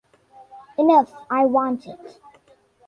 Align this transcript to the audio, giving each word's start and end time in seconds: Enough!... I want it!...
Enough!... 0.79 1.13
I 1.29 1.45
want 1.45 1.85
it!... 1.85 2.19